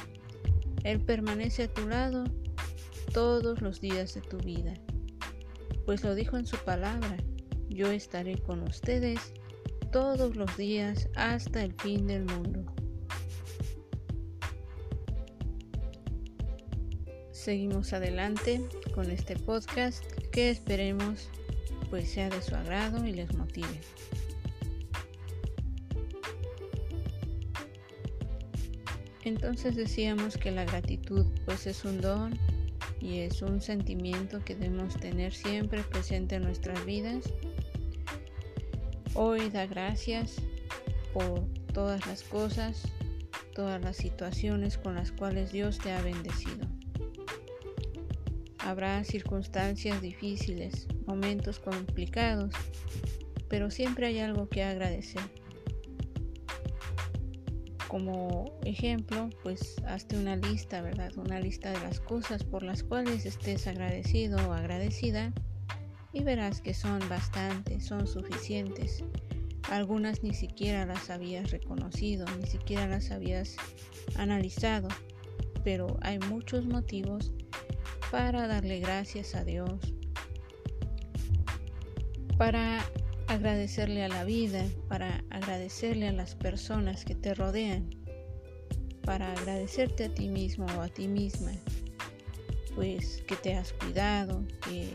Él 0.85 1.01
permanece 1.01 1.65
a 1.65 1.73
tu 1.73 1.89
lado 1.89 2.25
todos 3.13 3.63
los 3.63 3.81
días 3.81 4.15
de 4.15 4.21
tu 4.21 4.37
vida. 4.39 4.75
Pues 5.87 6.05
lo 6.05 6.15
dijo 6.15 6.37
en 6.37 6.47
su 6.47 6.57
palabra, 6.59 7.17
yo 7.69 7.91
estaré 7.91 8.39
con 8.39 8.63
ustedes 8.63 9.33
todos 9.91 10.37
los 10.37 10.55
días 10.57 11.09
hasta 11.15 11.65
el 11.65 11.73
fin 11.75 12.07
del 12.07 12.25
mundo. 12.25 12.65
Seguimos 17.33 17.93
adelante 17.93 18.61
con 18.95 19.11
este 19.11 19.37
podcast 19.37 20.05
que 20.33 20.51
esperemos 20.51 21.31
pues 21.91 22.11
sea 22.11 22.29
de 22.29 22.43
su 22.43 22.55
agrado 22.55 23.07
y 23.07 23.13
les 23.13 23.33
motive. 23.37 23.81
Entonces 29.27 29.75
decíamos 29.75 30.37
que 30.37 30.53
la 30.53 30.65
gratitud 30.65 31.27
pues 31.47 31.67
es 31.67 31.85
un 31.85 32.01
don 32.01 32.39
y 33.01 33.19
es 33.19 33.43
un 33.43 33.61
sentimiento 33.61 34.45
que 34.45 34.55
debemos 34.55 34.95
tener 34.95 35.35
siempre 35.35 35.83
presente 35.83 36.37
en 36.37 36.45
nuestras 36.45 36.87
vidas. 36.87 37.25
Hoy 39.15 39.51
da 39.51 39.67
gracias 39.67 40.37
por 41.13 41.45
todas 41.75 42.07
las 42.07 42.23
cosas, 42.23 42.85
todas 43.53 43.83
las 43.83 43.97
situaciones 43.97 44.79
con 44.79 44.95
las 44.95 45.11
cuales 45.11 45.51
Dios 45.51 45.79
te 45.79 45.91
ha 45.91 46.01
bendecido. 46.03 46.65
Habrá 48.59 49.03
circunstancias 49.03 50.01
difíciles, 50.01 50.87
momentos 51.05 51.59
complicados, 51.59 52.55
pero 53.49 53.73
siempre 53.73 54.07
hay 54.07 54.21
algo 54.21 54.49
que 54.49 54.63
agradecer. 54.63 55.23
Como 57.89 58.59
ejemplo, 58.65 59.31
pues 59.43 59.77
hazte 59.87 60.17
una 60.17 60.37
lista, 60.37 60.83
¿verdad? 60.83 61.17
Una 61.17 61.39
lista 61.39 61.71
de 61.71 61.81
las 61.81 62.01
cosas 62.01 62.43
por 62.43 62.63
las 62.63 62.83
cuales 62.83 63.27
estés 63.27 63.67
agradecido 63.67 64.39
o 64.49 64.53
agradecida 64.53 65.33
y 66.13 66.25
verás 66.25 66.61
que 66.61 66.75
son 66.75 67.01
bastantes, 67.09 67.85
son 67.85 68.07
suficientes. 68.07 69.05
Algunas 69.71 70.23
ni 70.23 70.35
siquiera 70.35 70.87
las 70.87 71.11
habías 71.11 71.51
reconocido, 71.51 72.27
ni 72.41 72.47
siquiera 72.47 72.87
las 72.87 73.11
habías 73.11 73.57
analizado, 74.17 74.89
pero 75.63 75.99
hay 76.01 76.19
muchos 76.19 76.65
motivos 76.67 77.33
para 78.11 78.47
darle 78.47 78.81
gracias 78.81 79.35
a 79.35 79.45
Dios, 79.45 79.81
para 82.39 82.85
agradecerle 83.29 84.05
a 84.05 84.09
la 84.09 84.25
vida, 84.25 84.65
para 84.89 85.25
agradecerle 85.31 86.09
a 86.09 86.13
las 86.13 86.35
personas 86.35 87.05
que 87.05 87.15
te 87.15 87.35
rodean, 87.35 87.91
para 89.03 89.33
agradecerte 89.33 90.07
a 90.07 90.15
ti 90.15 90.29
mismo 90.29 90.67
o 90.77 90.81
a 90.81 90.89
ti 90.89 91.09
misma, 91.09 91.53
pues 92.75 93.23
que 93.27 93.37
te 93.37 93.55
has 93.55 93.73
cuidado, 93.73 94.45
que 94.69 94.91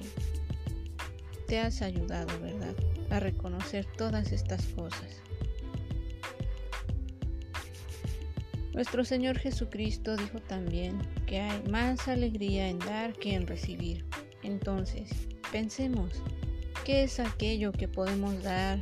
te 1.47 1.59
has 1.59 1.81
ayudado, 1.81 2.39
¿verdad? 2.39 2.75
A 3.09 3.19
reconocer 3.19 3.85
todas 3.97 4.31
estas 4.31 4.65
cosas. 4.67 5.21
Nuestro 8.73 9.03
Señor 9.03 9.37
Jesucristo 9.37 10.15
dijo 10.15 10.39
también 10.39 10.97
que 11.25 11.41
hay 11.41 11.61
más 11.69 12.07
alegría 12.07 12.69
en 12.69 12.79
dar 12.79 13.13
que 13.13 13.33
en 13.33 13.45
recibir. 13.45 14.05
Entonces, 14.43 15.09
pensemos, 15.51 16.23
¿qué 16.83 17.03
es 17.03 17.19
aquello 17.19 17.71
que 17.71 17.87
podemos 17.87 18.41
dar, 18.43 18.79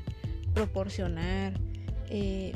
proporcionar, 0.53 1.53
eh, 2.09 2.53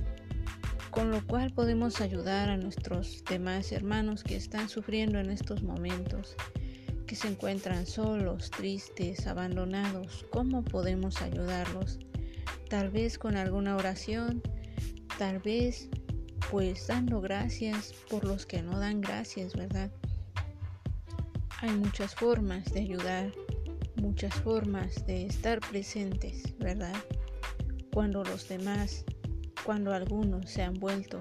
con 0.91 1.11
lo 1.11 1.25
cual 1.25 1.51
podemos 1.51 2.01
ayudar 2.01 2.49
a 2.49 2.57
nuestros 2.57 3.23
demás 3.25 3.71
hermanos 3.71 4.23
que 4.23 4.35
están 4.35 4.69
sufriendo 4.69 5.19
en 5.19 5.31
estos 5.31 5.63
momentos, 5.63 6.35
que 7.07 7.15
se 7.15 7.27
encuentran 7.27 7.85
solos, 7.85 8.51
tristes, 8.51 9.27
abandonados? 9.27 10.25
¿Cómo 10.31 10.63
podemos 10.63 11.21
ayudarlos? 11.21 11.99
Tal 12.69 12.89
vez 12.89 13.17
con 13.17 13.35
alguna 13.35 13.75
oración, 13.75 14.41
tal 15.17 15.39
vez 15.39 15.89
pues 16.51 16.87
dando 16.87 17.21
gracias 17.21 17.93
por 18.09 18.25
los 18.25 18.45
que 18.45 18.61
no 18.61 18.77
dan 18.79 19.01
gracias, 19.01 19.55
¿verdad? 19.55 19.91
Hay 21.61 21.71
muchas 21.71 22.13
formas 22.13 22.71
de 22.73 22.81
ayudar, 22.81 23.31
muchas 23.95 24.33
formas 24.41 25.05
de 25.05 25.25
estar 25.25 25.59
presentes, 25.59 26.57
¿verdad? 26.57 26.95
Cuando 27.93 28.23
los 28.23 28.47
demás, 28.47 29.03
cuando 29.65 29.93
algunos 29.93 30.49
se 30.49 30.63
han 30.63 30.75
vuelto 30.75 31.19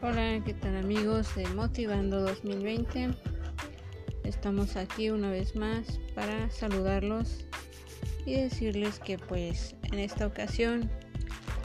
Hola, 0.00 0.42
¿qué 0.46 0.54
tal 0.54 0.76
amigos 0.76 1.34
de 1.36 1.46
Motivando 1.48 2.22
2020? 2.22 3.10
Estamos 4.24 4.76
aquí 4.76 5.10
una 5.10 5.30
vez 5.30 5.54
más 5.54 6.00
para 6.14 6.50
saludarlos 6.50 7.44
y 8.24 8.36
decirles 8.36 8.98
que 8.98 9.18
pues 9.18 9.76
en 9.92 9.98
esta 9.98 10.26
ocasión 10.26 10.90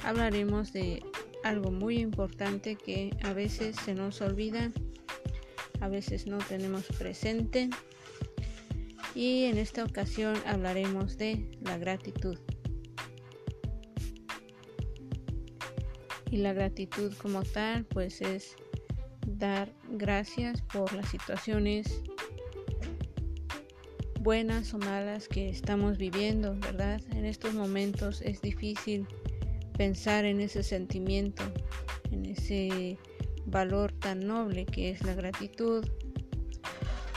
hablaremos 0.05 0.71
de 0.71 1.03
algo 1.43 1.71
muy 1.71 1.99
importante 1.99 2.75
que 2.75 3.15
a 3.23 3.33
veces 3.33 3.75
se 3.83 3.93
nos 3.93 4.21
olvida, 4.21 4.71
a 5.81 5.87
veces 5.87 6.27
no 6.27 6.37
tenemos 6.37 6.85
presente 6.97 7.69
y 9.13 9.45
en 9.45 9.57
esta 9.57 9.83
ocasión 9.83 10.35
hablaremos 10.45 11.17
de 11.17 11.49
la 11.61 11.77
gratitud. 11.77 12.37
y 16.35 16.37
la 16.37 16.51
gratitud 16.51 17.13
como 17.21 17.43
tal 17.43 17.85
pues 17.85 18.21
es 18.21 18.55
dar 19.25 19.71
gracias 19.89 20.61
por 20.61 20.91
las 20.93 21.07
situaciones 21.09 22.01
buenas 24.19 24.73
o 24.73 24.79
malas 24.79 25.29
que 25.29 25.47
estamos 25.49 25.97
viviendo, 25.97 26.55
¿verdad? 26.59 27.01
En 27.11 27.25
estos 27.25 27.53
momentos 27.53 28.21
es 28.21 28.41
difícil 28.41 29.07
pensar 29.77 30.25
en 30.25 30.41
ese 30.41 30.63
sentimiento, 30.63 31.43
en 32.11 32.25
ese 32.25 32.97
valor 33.45 33.91
tan 33.91 34.25
noble 34.25 34.65
que 34.65 34.89
es 34.89 35.03
la 35.03 35.13
gratitud, 35.13 35.85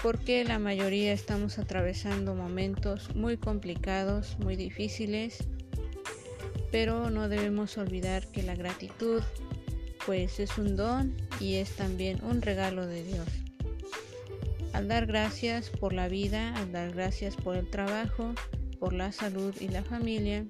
porque 0.02 0.44
la 0.44 0.58
mayoría 0.58 1.12
estamos 1.12 1.58
atravesando 1.58 2.34
momentos 2.34 3.14
muy 3.14 3.36
complicados, 3.36 4.38
muy 4.38 4.56
difíciles, 4.56 5.38
pero 6.70 7.10
no 7.10 7.28
debemos 7.28 7.78
olvidar 7.78 8.26
que 8.28 8.42
la 8.42 8.54
gratitud 8.54 9.22
pues 10.06 10.40
es 10.40 10.56
un 10.58 10.76
don 10.76 11.14
y 11.40 11.56
es 11.56 11.72
también 11.72 12.22
un 12.24 12.40
regalo 12.40 12.86
de 12.86 13.04
Dios. 13.04 13.28
Al 14.72 14.88
dar 14.88 15.06
gracias 15.06 15.70
por 15.70 15.92
la 15.92 16.08
vida, 16.08 16.54
al 16.56 16.72
dar 16.72 16.92
gracias 16.92 17.36
por 17.36 17.56
el 17.56 17.68
trabajo, 17.68 18.34
por 18.78 18.92
la 18.92 19.12
salud 19.12 19.54
y 19.60 19.68
la 19.68 19.82
familia, 19.82 20.46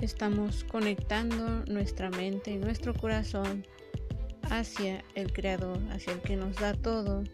estamos 0.00 0.64
conectando 0.64 1.64
nuestra 1.66 2.10
mente 2.10 2.52
y 2.52 2.56
nuestro 2.56 2.94
corazón 2.94 3.66
hacia 4.50 5.04
el 5.14 5.32
Creador, 5.32 5.78
hacia 5.90 6.12
el 6.12 6.20
que 6.20 6.36
nos 6.36 6.56
da 6.56 6.74
todo 6.74 7.24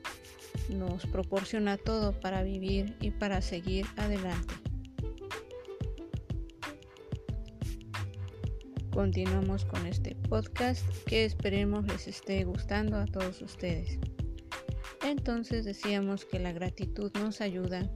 nos 0.69 1.07
proporciona 1.07 1.77
todo 1.77 2.19
para 2.21 2.43
vivir 2.43 2.97
y 3.01 3.11
para 3.11 3.41
seguir 3.41 3.87
adelante. 3.97 4.55
Continuamos 8.91 9.65
con 9.65 9.87
este 9.87 10.15
podcast 10.29 10.87
que 11.07 11.25
esperemos 11.25 11.87
les 11.87 12.09
esté 12.09 12.45
gustando 12.45 12.99
a 12.99 13.07
todos 13.07 13.41
ustedes. 13.41 13.99
Entonces 15.03 15.65
decíamos 15.65 16.25
que 16.27 16.39
la 16.39 16.53
gratitud 16.53 17.11
nos 17.15 17.41
ayuda 17.41 17.91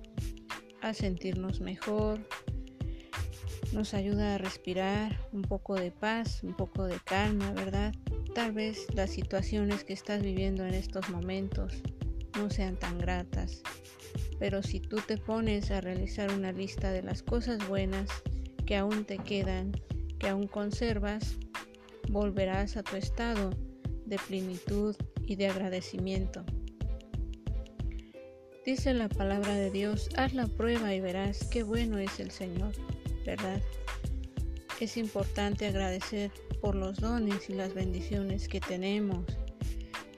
a 0.80 0.94
sentirnos 0.94 1.60
mejor, 1.60 2.26
nos 3.76 3.92
ayuda 3.92 4.34
a 4.34 4.38
respirar 4.38 5.20
un 5.34 5.42
poco 5.42 5.74
de 5.74 5.90
paz, 5.90 6.42
un 6.42 6.54
poco 6.54 6.86
de 6.86 6.98
calma, 7.04 7.52
¿verdad? 7.52 7.94
Tal 8.34 8.52
vez 8.52 8.86
las 8.94 9.10
situaciones 9.10 9.84
que 9.84 9.92
estás 9.92 10.22
viviendo 10.22 10.64
en 10.64 10.72
estos 10.72 11.10
momentos 11.10 11.74
no 12.38 12.48
sean 12.48 12.76
tan 12.76 12.98
gratas, 12.98 13.62
pero 14.38 14.62
si 14.62 14.80
tú 14.80 14.96
te 15.06 15.18
pones 15.18 15.70
a 15.70 15.82
realizar 15.82 16.32
una 16.32 16.52
lista 16.52 16.90
de 16.90 17.02
las 17.02 17.22
cosas 17.22 17.68
buenas 17.68 18.08
que 18.64 18.76
aún 18.76 19.04
te 19.04 19.18
quedan, 19.18 19.72
que 20.18 20.28
aún 20.28 20.46
conservas, 20.46 21.36
volverás 22.08 22.78
a 22.78 22.82
tu 22.82 22.96
estado 22.96 23.50
de 24.06 24.16
plenitud 24.26 24.96
y 25.26 25.36
de 25.36 25.48
agradecimiento. 25.48 26.46
Dice 28.64 28.94
la 28.94 29.10
palabra 29.10 29.54
de 29.54 29.70
Dios, 29.70 30.08
haz 30.16 30.32
la 30.32 30.46
prueba 30.46 30.94
y 30.94 31.00
verás 31.02 31.44
qué 31.52 31.62
bueno 31.62 31.98
es 31.98 32.18
el 32.20 32.30
Señor, 32.30 32.72
¿verdad? 33.26 33.60
Es 34.80 34.96
importante 34.96 35.66
agradecer 35.66 36.30
por 36.60 36.74
los 36.74 36.98
dones 36.98 37.50
y 37.50 37.54
las 37.54 37.74
bendiciones 37.74 38.48
que 38.48 38.60
tenemos, 38.60 39.24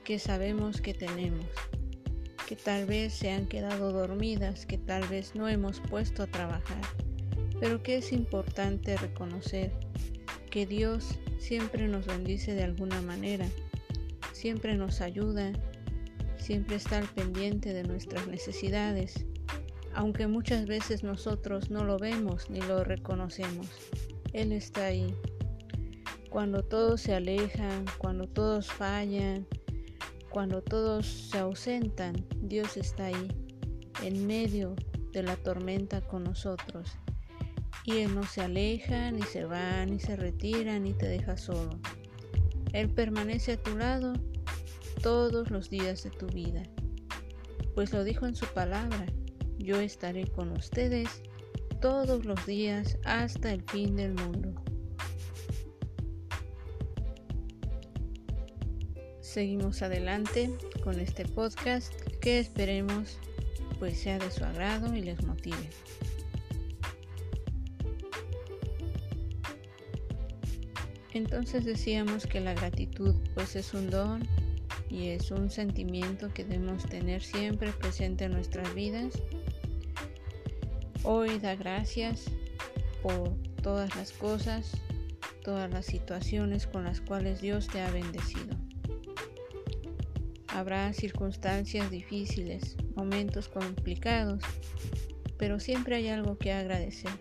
que 0.05 0.19
sabemos 0.19 0.81
que 0.81 0.95
tenemos, 0.95 1.47
que 2.47 2.55
tal 2.55 2.87
vez 2.87 3.15
se 3.15 3.31
han 3.31 3.47
quedado 3.47 3.93
dormidas, 3.93 4.67
que 4.67 4.79
tal 4.79 5.07
vez 5.09 5.35
no 5.35 5.49
hemos 5.49 5.81
puesto 5.81 6.23
a 6.23 6.27
trabajar, 6.27 6.83
pero 7.61 7.83
que 7.83 7.97
es 7.97 8.13
importante 8.13 8.97
reconocer 8.97 9.73
que 10.51 10.67
Dios 10.67 11.19
siempre 11.39 11.89
nos 11.89 12.07
bendice 12.07 12.55
de 12.55 12.65
alguna 12.65 13.01
manera, 13.03 13.47
siempre 14.33 14.75
nos 14.75 15.01
ayuda, 15.01 15.53
siempre 16.37 16.77
está 16.77 16.99
al 16.99 17.09
pendiente 17.09 17.73
de 17.73 17.85
nuestras 17.85 18.27
necesidades, 18.27 19.25
aunque 19.99 20.29
muchas 20.29 20.67
veces 20.67 21.03
nosotros 21.03 21.71
no 21.71 21.83
lo 21.83 21.99
vemos 21.99 22.49
ni 22.51 22.61
lo 22.61 22.85
reconocemos. 22.85 23.67
Él 24.33 24.53
está 24.53 24.85
ahí. 24.87 25.13
Cuando 26.31 26.63
todos 26.63 27.01
se 27.01 27.15
alejan, 27.15 27.85
cuando 27.99 28.29
todos 28.29 28.69
fallan, 28.69 29.45
cuando 30.31 30.63
todos 30.63 31.05
se 31.05 31.39
ausentan, 31.39 32.15
Dios 32.43 32.77
está 32.77 33.07
ahí, 33.07 33.29
en 34.01 34.25
medio 34.25 34.77
de 35.11 35.25
la 35.25 35.35
tormenta 35.35 36.01
con 36.01 36.23
nosotros 36.23 36.97
y 37.83 37.97
Él 37.97 38.15
no 38.15 38.23
se 38.23 38.43
aleja, 38.43 39.11
ni 39.11 39.23
se 39.23 39.47
va, 39.47 39.85
ni 39.85 39.99
se 39.99 40.15
retira, 40.15 40.79
ni 40.79 40.93
te 40.93 41.09
deja 41.09 41.37
solo. 41.37 41.77
Él 42.73 42.89
permanece 42.89 43.55
a 43.55 43.61
tu 43.61 43.77
lado 43.77 44.13
todos 45.03 45.51
los 45.51 45.69
días 45.71 46.05
de 46.05 46.11
tu 46.11 46.27
vida, 46.29 46.63
pues 47.75 47.93
lo 47.93 48.05
dijo 48.05 48.27
en 48.27 48.37
su 48.37 48.47
palabra, 48.47 49.05
yo 49.59 49.81
estaré 49.81 50.27
con 50.27 50.53
ustedes 50.53 51.23
todos 51.81 52.25
los 52.25 52.45
días 52.47 52.99
hasta 53.05 53.53
el 53.53 53.63
fin 53.63 53.97
del 53.97 54.15
mundo. 54.15 54.55
Seguimos 59.21 59.83
adelante 59.83 60.51
con 60.83 60.99
este 60.99 61.25
podcast 61.27 61.93
que 62.21 62.39
esperemos 62.39 63.19
pues 63.79 64.01
sea 64.01 64.19
de 64.19 64.31
su 64.31 64.45
agrado 64.45 64.95
y 64.95 65.03
les 65.03 65.23
motive. 65.25 65.69
Entonces 71.13 71.65
decíamos 71.65 72.27
que 72.27 72.41
la 72.41 72.55
gratitud 72.55 73.15
pues 73.35 73.57
es 73.57 73.75
un 73.75 73.91
don 73.91 74.23
y 74.91 75.09
es 75.09 75.31
un 75.31 75.51
sentimiento 75.51 76.33
que 76.33 76.45
debemos 76.45 76.85
tener 76.85 77.23
siempre 77.23 77.73
presente 77.73 78.25
en 78.25 78.33
nuestras 78.33 78.75
vidas. 78.75 79.21
Hoy 81.11 81.39
da 81.39 81.55
gracias 81.55 82.27
por 83.03 83.35
todas 83.63 83.97
las 83.97 84.13
cosas, 84.13 84.73
todas 85.43 85.71
las 85.71 85.87
situaciones 85.87 86.67
con 86.67 86.85
las 86.85 87.01
cuales 87.01 87.41
Dios 87.41 87.67
te 87.67 87.81
ha 87.81 87.91
bendecido. 87.91 88.55
Habrá 90.49 90.93
circunstancias 90.93 91.91
difíciles, 91.91 92.77
momentos 92.95 93.49
complicados, 93.49 94.43
pero 95.39 95.59
siempre 95.61 95.97
hay 95.97 96.09
algo 96.09 96.37
que 96.37 96.53
agradecer 96.53 97.13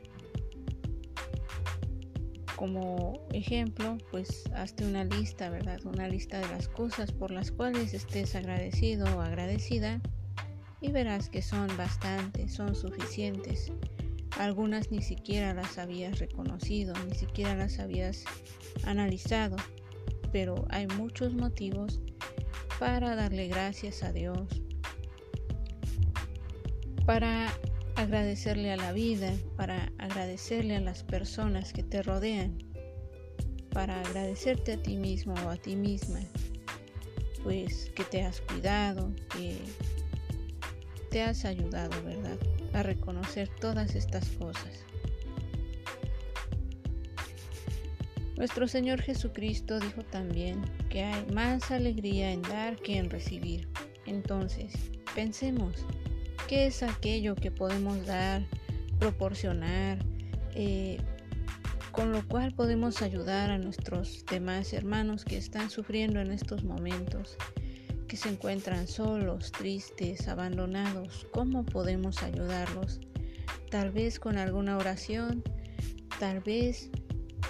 como 2.58 3.26
ejemplo, 3.32 3.97
pues 4.12 4.43
hazte 4.54 4.86
una 4.86 5.06
lista, 5.06 5.50
¿verdad? 5.50 5.80
Una 5.86 6.10
lista 6.10 6.41
de 6.41 6.50
las 6.50 6.67
cosas 6.67 7.13
por 7.13 7.32
las 7.32 7.52
cuales 7.54 7.93
estés 7.93 8.36
agradecido 8.36 9.06
o 9.15 9.21
agradecida 9.21 10.02
y 10.82 10.92
verás 10.92 11.30
que 11.30 11.42
son 11.42 11.68
bastantes, 11.78 12.54
son 12.54 12.76
suficientes. 12.76 13.72
Algunas 14.38 14.92
ni 14.92 15.02
siquiera 15.02 15.54
las 15.54 15.78
habías 15.78 16.20
reconocido, 16.20 16.94
ni 17.08 17.16
siquiera 17.16 17.56
las 17.56 17.80
habías 17.80 18.24
analizado, 18.84 19.58
pero 20.32 20.66
hay 20.70 20.88
muchos 20.88 21.34
motivos 21.34 22.00
para 22.80 23.16
darle 23.16 23.48
gracias 23.48 24.04
a 24.04 24.12
Dios, 24.12 24.62
para 27.06 27.52
agradecerle 27.96 28.72
a 28.72 28.78
la 28.78 28.92
vida, 28.92 29.34
para 29.56 29.92
agradecerle 29.98 30.76
a 30.76 30.82
las 30.82 31.04
personas 31.04 31.74
que 31.74 31.82
te 31.82 32.04
rodean, 32.04 32.60
para 33.72 34.00
agradecerte 34.02 34.74
a 34.74 34.84
ti 34.84 34.98
mismo 34.98 35.34
o 35.46 35.50
a 35.50 35.58
ti 35.58 35.76
misma, 35.76 36.20
pues 37.44 37.90
que 37.96 38.04
te 38.04 38.22
has 38.24 38.42
cuidado, 38.42 39.12
que 39.32 39.58
te 41.10 41.22
has 41.22 41.46
ayudado, 41.46 41.91
¿verdad? 42.04 42.38
A 42.74 42.84
reconocer 42.84 43.50
todas 43.60 43.96
estas 43.96 44.28
cosas. 44.32 44.84
Nuestro 48.36 48.67
Señor 48.67 49.02
Jesucristo 49.02 49.80
dijo 49.80 50.04
también 50.04 50.62
que 50.89 51.04
hay 51.04 51.26
más 51.34 51.72
alegría 51.72 52.32
en 52.32 52.43
dar 52.43 52.76
que 52.78 52.98
en 52.98 53.10
recibir. 53.10 53.67
Entonces, 54.06 54.74
pensemos, 55.15 55.86
¿Qué 56.48 56.65
es 56.65 56.82
aquello 56.82 57.36
que 57.36 57.52
podemos 57.52 58.06
dar, 58.06 58.41
proporcionar, 59.00 59.98
eh, 60.56 60.98
con 61.91 62.13
lo 62.13 62.26
cual 62.26 62.54
podemos 62.54 63.02
ayudar 63.02 63.52
a 63.52 63.58
nuestros 63.58 64.26
demás 64.32 64.72
hermanos 64.72 65.26
que 65.26 65.36
están 65.36 65.70
sufriendo 65.70 66.22
en 66.22 66.32
estos 66.32 66.63
momentos, 66.63 67.36
que 68.08 68.17
se 68.17 68.30
encuentran 68.30 68.88
solos, 68.88 69.52
tristes, 69.52 70.28
abandonados? 70.28 71.28
¿Cómo 71.32 71.65
podemos 71.65 72.24
ayudarlos? 72.24 73.00
Tal 73.70 73.91
vez 73.91 74.20
con 74.20 74.38
alguna 74.38 74.78
oración, 74.78 75.43
tal 76.20 76.39
vez 76.39 76.89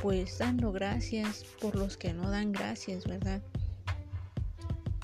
pues 0.02 0.38
dando 0.38 0.72
gracias 0.72 1.44
por 1.62 1.76
los 1.76 1.98
que 1.98 2.14
no 2.14 2.30
dan 2.30 2.52
gracias, 2.52 3.06
¿verdad? 3.06 3.42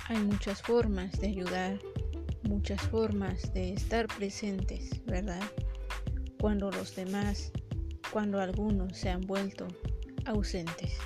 Hay 0.08 0.20
muchas 0.20 0.62
formas 0.62 1.20
de 1.20 1.28
ayudar 1.28 1.80
muchas 2.44 2.82
formas 2.82 3.54
de 3.54 3.74
estar 3.74 4.08
presentes, 4.08 5.04
¿verdad? 5.06 5.42
Cuando 6.40 6.70
los 6.72 6.96
demás, 6.96 7.52
cuando 8.12 8.40
algunos 8.40 8.98
se 8.98 9.10
han 9.10 9.22
vuelto 9.22 9.68
ausentes. 10.26 10.98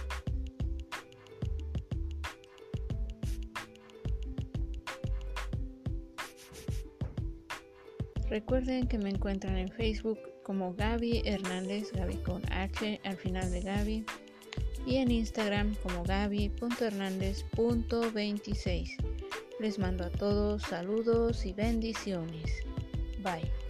Recuerden 8.30 8.88
que 8.88 8.98
me 8.98 9.10
encuentran 9.10 9.58
en 9.58 9.70
Facebook 9.70 10.18
como 10.44 10.74
Gaby 10.74 11.22
Hernández, 11.26 11.92
Gaby 11.94 12.16
con 12.18 12.42
H 12.52 13.00
al 13.04 13.18
final 13.18 13.52
de 13.52 13.62
Gaby, 13.62 14.06
y 14.86 14.98
en 14.98 15.10
Instagram 15.12 15.74
como 15.84 16.04
gaby.hernández.26. 16.04 18.96
Les 19.60 19.80
mando 19.80 20.06
a 20.06 20.10
todos 20.10 20.62
saludos 20.64 21.46
y 21.46 21.54
bendiciones. 21.54 22.64
Bye. 23.22 23.67